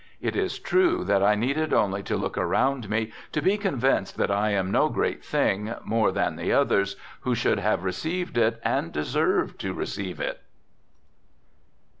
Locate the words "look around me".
2.17-3.13